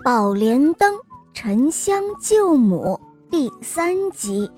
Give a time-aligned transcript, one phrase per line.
[0.02, 0.98] 《宝莲灯
[1.34, 2.98] 沉香救母》
[3.30, 4.50] 第三集。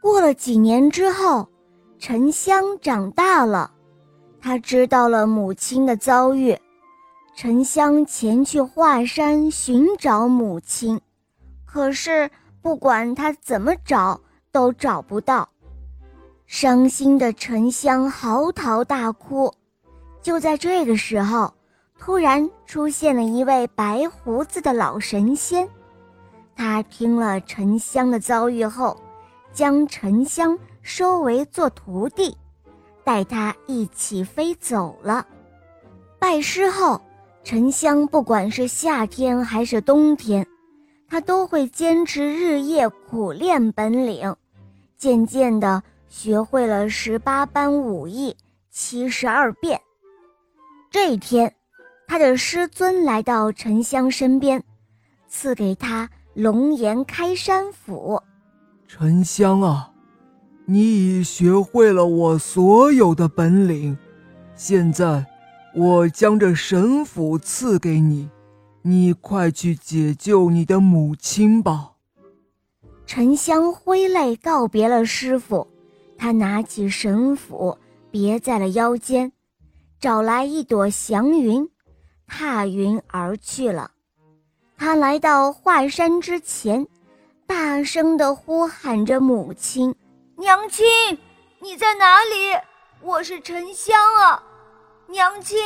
[0.00, 1.48] 过了几年之后，
[1.98, 3.68] 沉香长大了，
[4.40, 6.56] 他知道了母亲的遭遇。
[7.34, 11.00] 沉香前去华山寻找母亲，
[11.64, 12.30] 可是
[12.60, 14.20] 不管他怎么找，
[14.52, 15.48] 都找不到。
[16.46, 19.52] 伤心的沉香嚎啕大哭。
[20.22, 21.52] 就在这个时候。
[22.04, 25.68] 突然出现了一位白胡子的老神仙，
[26.56, 29.00] 他听了沉香的遭遇后，
[29.52, 32.36] 将沉香收为做徒弟，
[33.04, 35.24] 带他一起飞走了。
[36.18, 37.00] 拜师后，
[37.44, 40.44] 沉香不管是夏天还是冬天，
[41.08, 44.34] 他都会坚持日夜苦练本领，
[44.96, 48.36] 渐渐地学会了十八般武艺、
[48.72, 49.80] 七十二变。
[50.90, 51.54] 这一天。
[52.06, 54.62] 他的师尊来到沉香身边，
[55.28, 58.20] 赐给他龙颜开山斧。
[58.86, 59.92] 沉香啊，
[60.66, 63.96] 你已学会了我所有的本领，
[64.54, 65.24] 现在
[65.74, 68.28] 我将这神斧赐给你，
[68.82, 71.92] 你快去解救你的母亲吧。
[73.06, 75.66] 沉香挥泪告别了师傅，
[76.18, 77.78] 他拿起神斧
[78.10, 79.32] 别在了腰间，
[79.98, 81.66] 找来一朵祥云。
[82.32, 83.90] 踏云而去了。
[84.78, 86.88] 他来到华山之前，
[87.46, 89.94] 大声地呼喊着母亲
[90.36, 90.86] ：“娘亲，
[91.60, 92.58] 你在哪里？
[93.02, 94.42] 我是沉香啊，
[95.08, 95.58] 娘亲，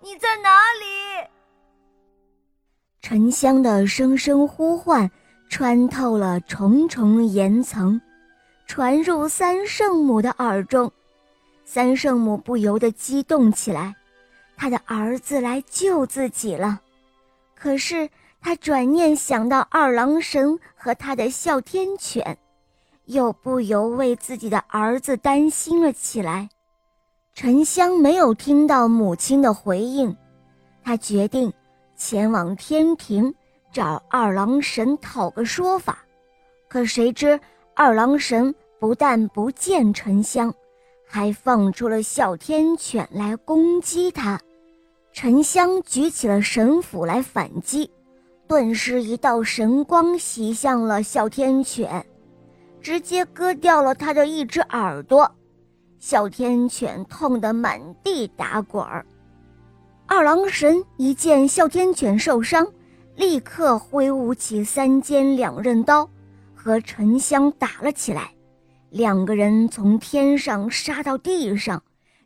[0.00, 1.28] 你在哪里？”
[3.02, 5.10] 沉香的声声呼唤
[5.50, 8.00] 穿透了重重岩层，
[8.66, 10.90] 传入三圣母的耳中。
[11.66, 13.94] 三圣母不由得激动起来。
[14.60, 16.80] 他的儿子来救自己了，
[17.54, 22.36] 可是他转念想到二郎神和他的哮天犬，
[23.04, 26.48] 又不由为自己的儿子担心了起来。
[27.34, 30.14] 沉香没有听到母亲的回应，
[30.82, 31.52] 他决定
[31.94, 33.32] 前往天庭
[33.72, 36.00] 找二郎神讨个说法。
[36.66, 37.38] 可谁知
[37.74, 40.52] 二郎神不但不见沉香，
[41.06, 44.40] 还放出了哮天犬来攻击他。
[45.20, 47.90] 沉香举起了神斧来反击，
[48.46, 52.06] 顿时一道神光袭向了哮天犬，
[52.80, 55.28] 直接割掉了他的一只耳朵。
[55.98, 59.04] 哮天犬痛得满地打滚儿。
[60.06, 62.64] 二郎神一见哮天犬受伤，
[63.16, 66.08] 立刻挥舞起三尖两刃刀，
[66.54, 68.30] 和沉香打了起来。
[68.90, 71.82] 两个人从天上杀到地上，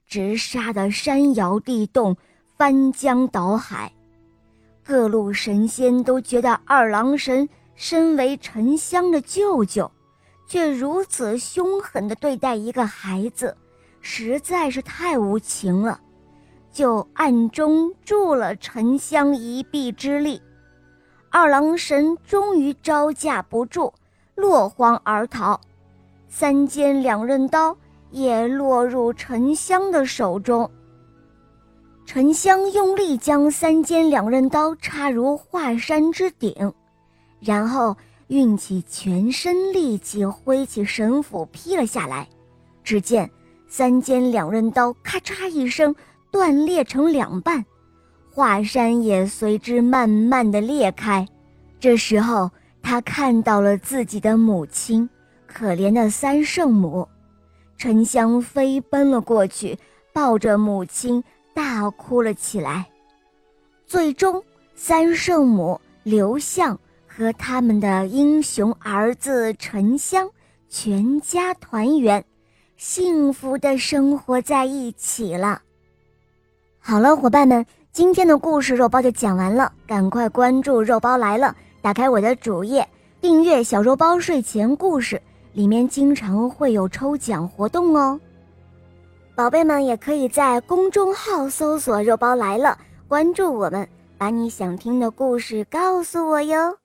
[0.07, 2.15] 直杀得山摇地动。
[2.63, 3.93] 翻江倒海，
[4.85, 9.91] 各路神仙都觉得二郎神身为沉香的舅舅，
[10.47, 13.57] 却如此凶狠地对待一个孩子，
[14.01, 16.01] 实在是太无情了，
[16.71, 20.41] 就暗中助了沉香一臂之力。
[21.31, 23.93] 二郎神终于招架不住，
[24.37, 25.61] 落荒而逃，
[26.29, 27.77] 三尖两刃刀
[28.13, 30.71] 也落入沉香的手中。
[32.15, 36.75] 沉香用力将三尖两刃刀插入华山之顶，
[37.41, 37.97] 然后
[38.27, 42.29] 运起全身力气挥起神斧劈了下来。
[42.85, 43.31] 只见
[43.67, 45.97] 三尖两刃刀咔嚓一声
[46.31, 47.65] 断裂成两半，
[48.31, 51.27] 华山也随之慢慢的裂开。
[51.81, 52.51] 这时候，
[52.83, 55.09] 他看到了自己的母亲，
[55.47, 57.09] 可怜的三圣母。
[57.79, 59.79] 沉香飞奔了过去，
[60.13, 61.25] 抱着母亲。
[61.55, 62.87] 大哭了起来。
[63.87, 64.43] 最终，
[64.75, 70.29] 三圣母刘向和他们的英雄儿子沉香
[70.69, 72.25] 全家团圆，
[72.77, 75.61] 幸福的生活在一起了。
[76.79, 82.89] 好了，伙伴们，今天的故事肉包就讲完了，赶快关注“肉包来了”，打开我的主页，
[83.21, 85.21] 订阅“小肉包睡前故事”，
[85.53, 88.19] 里面经常会有抽奖活动哦。
[89.35, 92.77] 宝贝们也可以在公众号搜索“肉包来了”，
[93.09, 93.89] 关注我们，
[94.19, 96.82] 把你想听的故事告诉我哟。